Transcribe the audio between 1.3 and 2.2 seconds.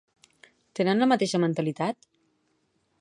mentalitat?